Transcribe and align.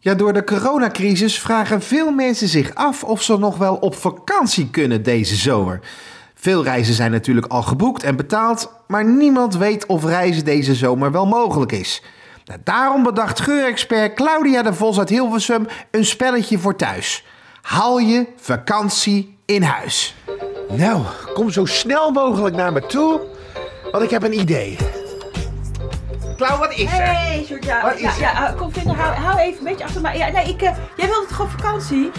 Ja, 0.00 0.14
door 0.14 0.32
de 0.32 0.44
coronacrisis 0.44 1.38
vragen 1.38 1.82
veel 1.82 2.10
mensen 2.10 2.48
zich 2.48 2.74
af 2.74 3.04
of 3.04 3.22
ze 3.22 3.38
nog 3.38 3.56
wel 3.56 3.74
op 3.74 3.94
vakantie 3.94 4.70
kunnen 4.70 5.02
deze 5.02 5.36
zomer. 5.36 5.80
Veel 6.34 6.64
reizen 6.64 6.94
zijn 6.94 7.10
natuurlijk 7.10 7.46
al 7.46 7.62
geboekt 7.62 8.02
en 8.02 8.16
betaald, 8.16 8.72
maar 8.86 9.04
niemand 9.04 9.56
weet 9.56 9.86
of 9.86 10.04
reizen 10.04 10.44
deze 10.44 10.74
zomer 10.74 11.12
wel 11.12 11.26
mogelijk 11.26 11.72
is. 11.72 12.02
Nou, 12.44 12.60
daarom 12.64 13.02
bedacht 13.02 13.40
geurexpert 13.40 14.14
Claudia 14.14 14.62
de 14.62 14.74
Vos 14.74 14.98
uit 14.98 15.08
Hilversum 15.08 15.66
een 15.90 16.04
spelletje 16.04 16.58
voor 16.58 16.76
thuis. 16.76 17.24
Haal 17.62 17.98
je 17.98 18.26
vakantie 18.36 19.38
in 19.46 19.62
huis. 19.62 20.14
Nou, 20.68 21.02
kom 21.34 21.50
zo 21.50 21.64
snel 21.64 22.10
mogelijk 22.10 22.56
naar 22.56 22.72
me 22.72 22.86
toe, 22.86 23.20
want 23.92 24.04
ik 24.04 24.10
heb 24.10 24.22
een 24.22 24.40
idee. 24.40 24.76
Klauw, 26.38 26.58
wat 26.58 26.72
is 26.72 26.84
er? 26.84 26.90
Hey, 26.90 27.44
Sjoerd, 27.46 27.64
ja, 27.64 27.82
Wat 27.82 27.94
is 27.94 28.00
ja, 28.00 28.30
ja, 28.30 28.54
kom 28.56 28.72
verder, 28.72 28.94
hou, 28.94 29.14
hou 29.14 29.38
even 29.38 29.58
een 29.58 29.64
beetje 29.64 29.84
achter 29.84 30.00
mij. 30.00 30.16
Ja, 30.16 30.28
nee, 30.28 30.44
ik, 30.44 30.62
eh, 30.62 30.76
jij 30.96 31.08
wilde 31.08 31.26
toch 31.28 31.40
op 31.40 31.50
vakantie? 31.50 32.10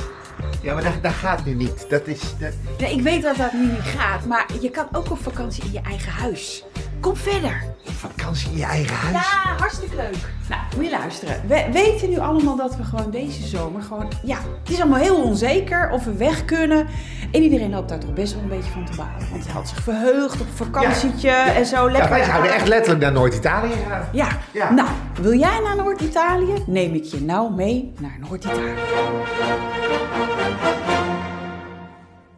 Ja, 0.61 0.73
maar 0.73 0.83
dat, 0.83 0.93
dat 1.01 1.13
gaat 1.13 1.45
nu 1.45 1.53
niet. 1.53 1.89
Dat 1.89 2.07
is... 2.07 2.19
Dat... 2.39 2.53
Nee, 2.79 2.93
ik 2.93 3.01
weet 3.01 3.21
dat 3.21 3.35
dat 3.35 3.53
nu 3.53 3.65
niet 3.65 3.81
gaat, 3.81 4.25
maar 4.25 4.45
je 4.61 4.69
kan 4.69 4.87
ook 4.91 5.11
op 5.11 5.21
vakantie 5.21 5.63
in 5.63 5.71
je 5.71 5.81
eigen 5.81 6.11
huis. 6.11 6.63
Kom 6.99 7.15
verder. 7.15 7.63
Vakantie 7.83 8.51
in 8.51 8.57
je 8.57 8.63
eigen 8.63 8.95
huis? 8.95 9.13
Ja, 9.13 9.55
hartstikke 9.57 9.95
leuk. 9.95 10.15
Nou, 10.49 10.61
moet 10.75 10.85
je 10.85 10.91
luisteren. 10.91 11.41
We 11.47 11.65
weten 11.71 12.09
nu 12.09 12.17
allemaal 12.17 12.55
dat 12.55 12.75
we 12.75 12.83
gewoon 12.83 13.11
deze 13.11 13.47
zomer 13.47 13.81
gewoon... 13.81 14.11
Ja, 14.23 14.37
het 14.63 14.69
is 14.69 14.81
allemaal 14.81 14.99
heel 14.99 15.23
onzeker 15.23 15.89
of 15.91 16.05
we 16.05 16.13
weg 16.13 16.45
kunnen. 16.45 16.87
En 17.31 17.41
iedereen 17.41 17.69
loopt 17.69 17.89
daar 17.89 17.99
toch 17.99 18.13
best 18.13 18.33
wel 18.33 18.43
een 18.43 18.49
beetje 18.49 18.71
van 18.71 18.85
te 18.85 18.95
balen. 18.97 19.29
Want 19.31 19.43
hij 19.43 19.53
had 19.53 19.67
zich 19.69 19.83
verheugd 19.83 20.41
op 20.41 20.47
een 20.47 20.53
vakantietje 20.53 21.29
en 21.29 21.65
zo. 21.65 21.91
Lekker 21.91 22.09
Ja, 22.09 22.15
wij 22.17 22.25
zouden 22.25 22.53
echt 22.53 22.67
letterlijk 22.67 23.01
naar 23.01 23.11
Noord-Italië 23.11 23.73
gaan. 23.87 24.07
Ja. 24.11 24.27
Ja. 24.51 24.71
nou, 24.71 24.89
wil 25.21 25.33
jij 25.33 25.59
naar 25.63 25.75
Noord-Italië? 25.75 26.63
Neem 26.65 26.93
ik 26.93 27.03
je 27.03 27.21
nou 27.21 27.51
mee 27.51 27.93
naar 27.99 28.17
Noord-Italië. 28.19 28.73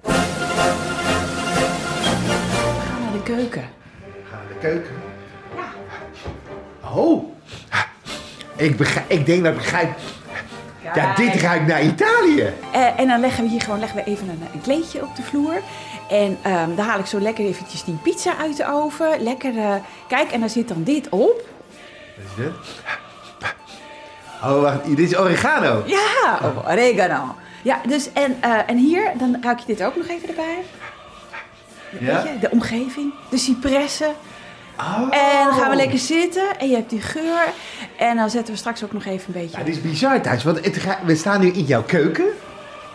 We 0.01 0.11
gaan 2.87 3.01
naar 3.01 3.11
de 3.11 3.23
keuken. 3.23 3.79
Keuken. 4.61 4.95
Ja. 5.55 5.73
Oh. 6.95 7.33
Ik, 8.55 8.77
begrijp, 8.77 9.09
ik 9.09 9.25
denk 9.25 9.43
dat 9.43 9.51
ik 9.51 9.57
begrijp... 9.57 9.89
Ja, 10.95 11.15
dit 11.15 11.35
ruikt 11.35 11.67
naar 11.67 11.83
Italië. 11.83 12.53
Eh, 12.71 12.99
en 12.99 13.07
dan 13.07 13.19
leggen 13.19 13.43
we 13.43 13.49
hier 13.49 13.61
gewoon 13.61 13.79
leggen 13.79 13.97
we 13.97 14.03
even 14.03 14.29
een, 14.29 14.41
een 14.53 14.61
kleedje 14.61 15.01
op 15.01 15.15
de 15.15 15.21
vloer. 15.21 15.61
En 16.09 16.37
ehm, 16.41 16.75
dan 16.75 16.85
haal 16.85 16.99
ik 16.99 17.05
zo 17.05 17.19
lekker 17.19 17.45
eventjes 17.45 17.83
die 17.83 17.99
pizza 18.03 18.37
uit 18.37 18.57
de 18.57 18.67
oven. 18.67 19.23
Lekker, 19.23 19.57
eh, 19.57 19.75
kijk, 20.07 20.31
en 20.31 20.39
daar 20.39 20.49
zit 20.49 20.67
dan 20.67 20.83
dit 20.83 21.09
op. 21.09 21.47
Wat 22.15 22.25
is 22.25 22.43
dit? 22.43 22.51
Oh, 24.43 24.61
wacht. 24.61 24.85
Dit 24.85 24.99
is 24.99 25.17
oregano. 25.17 25.83
Ja, 25.85 26.39
oh, 26.41 26.67
oregano. 26.67 27.35
Ja, 27.61 27.81
dus 27.87 28.13
en, 28.13 28.37
eh, 28.41 28.57
en 28.65 28.77
hier, 28.77 29.11
dan 29.17 29.37
ruik 29.41 29.59
je 29.59 29.65
dit 29.65 29.83
ook 29.83 29.95
nog 29.95 30.07
even 30.07 30.29
erbij. 30.29 30.63
Ja? 31.99 32.23
Weet 32.23 32.33
je, 32.33 32.39
de 32.39 32.49
omgeving, 32.51 33.13
de 33.29 33.37
cipressen. 33.37 34.15
Oh. 34.81 35.01
En 35.11 35.43
dan 35.43 35.53
gaan 35.53 35.69
we 35.69 35.75
lekker 35.75 35.99
zitten 35.99 36.59
en 36.59 36.69
je 36.69 36.75
hebt 36.75 36.89
die 36.89 37.01
geur. 37.01 37.53
En 37.97 38.15
dan 38.15 38.29
zetten 38.29 38.53
we 38.53 38.59
straks 38.59 38.83
ook 38.83 38.93
nog 38.93 39.05
even 39.05 39.35
een 39.35 39.41
beetje... 39.41 39.57
Ja, 39.57 39.63
dit 39.63 39.75
is 39.75 39.81
bizar 39.81 40.21
thuis, 40.21 40.43
want 40.43 40.65
het 40.65 40.97
we 41.05 41.15
staan 41.15 41.39
nu 41.39 41.51
in 41.51 41.63
jouw 41.63 41.83
keuken. 41.83 42.25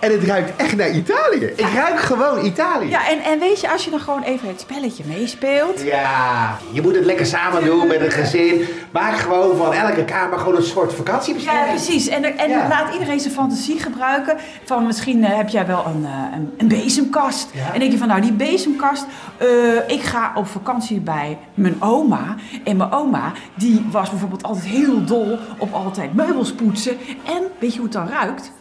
En 0.07 0.13
het 0.13 0.25
ruikt 0.25 0.57
echt 0.57 0.77
naar 0.77 0.91
Italië. 0.91 1.45
Ik 1.57 1.67
ruik 1.75 2.01
gewoon 2.01 2.45
Italië. 2.45 2.89
Ja, 2.89 3.09
en, 3.09 3.23
en 3.23 3.39
weet 3.39 3.61
je, 3.61 3.71
als 3.71 3.85
je 3.85 3.91
dan 3.91 4.01
gewoon 4.01 4.23
even 4.23 4.49
het 4.49 4.61
spelletje 4.61 5.05
meespeelt... 5.07 5.83
Ja, 5.83 6.57
je 6.73 6.83
moet 6.83 6.95
het 6.95 7.05
lekker 7.05 7.27
samen 7.27 7.65
doen 7.65 7.87
met 7.87 8.01
een 8.01 8.11
gezin. 8.11 8.67
Maak 8.91 9.17
gewoon 9.19 9.57
van 9.57 9.73
elke 9.73 10.05
kamer 10.05 10.39
gewoon 10.39 10.57
een 10.57 10.63
soort 10.63 10.95
vakantiebestemming. 10.95 11.65
Ja, 11.67 11.71
precies. 11.73 12.09
En, 12.09 12.25
er- 12.25 12.37
en 12.37 12.49
Ja. 12.51 12.69
laat 12.69 12.93
iedereen 12.93 13.21
zijn 13.21 13.33
fantasie 13.35 13.79
gebruiken. 13.81 14.37
Van 14.65 14.87
misschien 14.87 15.25
eh, 15.25 15.37
heb 15.37 15.49
jij 15.49 15.67
wel 15.67 15.85
een, 15.87 16.05
eh, 16.05 16.11
een, 16.37 16.55
een 16.59 16.69
bezemkast. 16.69 17.49
Ja. 17.53 17.73
En 17.73 17.79
denk 17.81 17.93
je 17.93 17.99
van, 17.99 18.09
nou 18.09 18.21
die 18.21 18.33
bezemkast, 18.33 19.05
eh, 19.37 19.47
ik 19.87 20.03
ga 20.03 20.33
op 20.35 20.47
vakantie 20.47 21.01
bij 21.01 21.39
mijn 21.55 21.83
oma. 21.83 22.35
En 22.65 22.77
mijn 22.77 22.93
oma, 22.93 23.33
die 23.55 23.87
was 23.91 24.11
bijvoorbeeld 24.11 24.43
altijd 24.43 24.67
heel 24.67 25.05
dol 25.05 25.39
op 25.59 25.73
altijd 25.75 26.15
meubels 26.15 26.53
poetsen. 26.53 26.97
En 27.25 27.43
weet 27.59 27.71
je 27.73 27.77
hoe 27.81 27.89
het 27.89 27.97
dan 27.97 28.09
ruikt? 28.09 28.53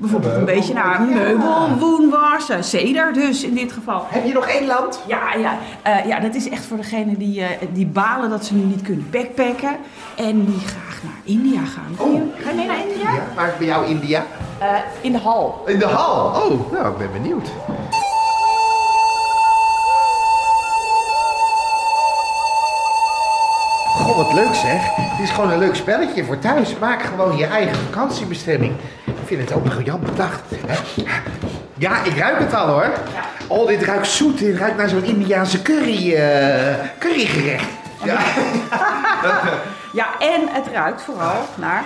Bijvoorbeeld 0.00 0.34
een 0.34 0.44
beetje 0.44 0.74
naar 0.74 1.02
meubel, 1.02 1.76
woonwas, 1.78 2.48
eh, 2.48 2.56
ceder 2.60 3.12
dus 3.12 3.44
in 3.44 3.54
dit 3.54 3.72
geval. 3.72 4.06
Heb 4.08 4.26
je 4.26 4.32
nog 4.32 4.46
één 4.46 4.66
land? 4.66 5.00
Ja, 5.06 5.34
ja, 5.34 5.58
eh, 5.82 6.06
ja, 6.06 6.20
dat 6.20 6.34
is 6.34 6.48
echt 6.48 6.64
voor 6.64 6.76
degenen 6.76 7.18
die, 7.18 7.40
eh, 7.40 7.48
die 7.72 7.86
balen 7.86 8.30
dat 8.30 8.44
ze 8.44 8.54
nu 8.54 8.64
niet 8.64 8.82
kunnen 8.82 9.06
backpacken. 9.10 9.76
En 10.16 10.44
die 10.44 10.58
graag 10.58 11.00
naar 11.02 11.20
India 11.24 11.60
gaan. 11.60 11.96
Ga 11.96 12.04
je, 12.04 12.42
ga 12.44 12.50
je 12.50 12.56
mee 12.56 12.66
naar 12.66 12.88
India? 12.88 13.12
Ja, 13.12 13.22
waar 13.34 13.48
is 13.48 13.56
bij 13.56 13.66
jou 13.66 13.86
India? 13.86 14.26
Eh, 14.62 14.68
in 15.00 15.12
de 15.12 15.18
hal. 15.18 15.62
In 15.66 15.78
de 15.78 15.86
hal. 15.86 16.26
Oh, 16.26 16.72
nou, 16.72 16.92
ik 16.92 16.98
ben 16.98 17.12
benieuwd. 17.12 17.48
Goh, 23.96 24.16
wat 24.16 24.32
leuk 24.32 24.54
zeg. 24.54 24.80
Het 24.96 25.20
is 25.20 25.30
gewoon 25.30 25.50
een 25.50 25.58
leuk 25.58 25.74
spelletje 25.74 26.24
voor 26.24 26.38
thuis. 26.38 26.78
Maak 26.78 27.02
gewoon 27.02 27.36
je 27.36 27.46
eigen 27.46 27.76
vakantiebestemming. 27.76 28.72
Ik 29.32 29.38
vind 29.38 29.50
het 29.50 29.58
ook 29.58 29.64
briljant 29.64 30.04
bedacht. 30.04 30.40
hè. 30.66 30.74
Ja, 31.78 32.04
ik 32.04 32.18
ruik 32.18 32.38
het 32.38 32.54
al 32.54 32.66
hoor. 32.66 32.90
Oh, 33.46 33.66
dit 33.66 33.82
ruikt 33.82 34.06
zoet. 34.06 34.38
Dit 34.38 34.56
ruikt 34.56 34.76
naar 34.76 34.88
zo'n 34.88 35.04
Indiaanse 35.04 35.62
curry, 35.62 36.14
eh, 36.14 36.74
currygerecht. 36.98 37.68
Ja. 38.04 38.18
Ja, 39.92 40.06
en 40.34 40.40
het 40.48 40.66
ruikt 40.72 41.02
vooral 41.02 41.46
naar 41.54 41.84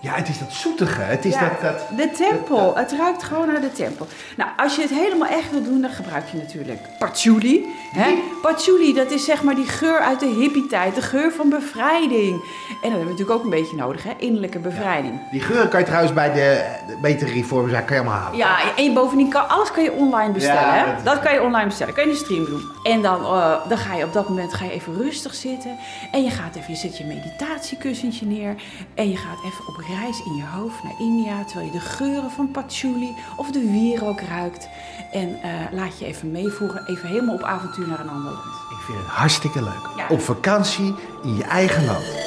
ja, 0.00 0.12
het 0.12 0.28
is 0.28 0.38
dat 0.38 0.52
zoetige. 0.52 1.00
Het 1.00 1.24
is 1.24 1.34
ja, 1.34 1.40
dat... 1.40 1.60
dat... 1.60 1.96
de 1.96 2.10
tempel. 2.10 2.76
Het 2.76 2.92
ruikt 2.92 3.22
gewoon 3.22 3.46
naar 3.46 3.60
de 3.60 3.72
tempel. 3.72 4.06
Nou, 4.36 4.50
als 4.56 4.76
je 4.76 4.82
het 4.82 4.90
helemaal 4.90 5.28
echt 5.28 5.50
wil 5.50 5.62
doen, 5.62 5.80
dan 5.80 5.90
gebruik 5.90 6.24
je 6.30 6.36
natuurlijk 6.36 6.80
patchouli. 6.98 7.64
Hè? 7.92 8.14
Patchouli, 8.42 8.94
dat 8.94 9.10
is 9.10 9.24
zeg 9.24 9.42
maar 9.42 9.54
die 9.54 9.66
geur 9.66 9.98
uit 9.98 10.20
de 10.20 10.26
hippie-tijd. 10.26 10.94
De 10.94 11.02
geur 11.02 11.32
van 11.32 11.48
bevrijding. 11.48 12.32
En 12.32 12.42
dat 12.68 12.80
hebben 12.80 12.98
we 12.98 13.10
natuurlijk 13.10 13.38
ook 13.38 13.44
een 13.44 13.50
beetje 13.50 13.76
nodig, 13.76 14.02
hè? 14.02 14.12
Innerlijke 14.18 14.58
bevrijding. 14.58 15.20
Die 15.30 15.40
geuren 15.40 15.68
kan 15.68 15.80
je 15.80 15.86
trouwens 15.86 16.12
bij 16.12 16.32
de, 16.32 16.64
de 16.86 16.96
betere 17.00 17.32
reformzaak 17.32 17.86
kan 17.86 17.96
je 17.96 18.02
allemaal 18.02 18.20
halen. 18.20 18.38
Ja, 18.38 18.56
en 18.76 18.94
bovendien 18.94 19.30
kan 19.30 19.48
alles 19.48 19.70
kan 19.70 19.82
je 19.82 19.92
online 19.92 20.32
bestellen. 20.32 20.76
Ja, 20.76 20.96
hè? 20.96 21.02
dat 21.02 21.20
kan 21.20 21.34
je 21.34 21.42
online 21.42 21.66
bestellen. 21.66 21.94
Kan 21.94 22.04
je 22.04 22.10
in 22.10 22.16
de 22.16 22.24
stream 22.24 22.44
doen. 22.44 22.62
En 22.82 23.02
dan, 23.02 23.20
eh, 23.24 23.68
dan 23.68 23.78
ga 23.78 23.94
je 23.94 24.04
op 24.04 24.12
dat 24.12 24.28
moment 24.28 24.54
ga 24.54 24.64
je 24.64 24.70
even 24.70 24.96
rustig 25.02 25.34
zitten. 25.34 25.78
En 26.10 26.22
je 26.22 26.30
gaat 26.30 26.56
even, 26.56 26.72
je 26.72 26.76
zet 26.76 26.98
je 26.98 27.04
meditatiekussentje 27.04 28.26
neer. 28.26 28.54
En 28.94 29.10
je 29.10 29.16
gaat 29.16 29.38
even 29.44 29.66
op 29.68 29.76
reis 30.00 30.22
in 30.22 30.34
je 30.34 30.44
hoofd 30.44 30.82
naar 30.82 30.94
India. 30.98 31.44
Terwijl 31.44 31.66
je 31.66 31.72
de 31.72 31.80
geuren 31.80 32.30
van 32.30 32.50
patchouli 32.50 33.14
of 33.36 33.50
de 33.50 33.70
wierook 33.70 34.20
ruikt. 34.20 34.68
En 35.12 35.42
eh, 35.42 35.50
laat 35.72 35.98
je 35.98 36.06
even 36.06 36.30
meevoeren. 36.30 36.86
Even 36.86 37.08
helemaal 37.08 37.34
op 37.34 37.42
avontuur 37.42 37.88
naar 37.88 38.00
een 38.00 38.08
ander 38.08 38.32
land. 38.32 38.44
Ik 38.70 38.84
vind 38.86 38.98
het 38.98 39.06
hartstikke 39.06 39.62
leuk. 39.62 39.90
Ja. 39.96 40.06
Op 40.08 40.20
vakantie 40.20 40.94
in 41.22 41.36
je 41.36 41.44
eigen 41.44 41.84
land. 41.84 42.25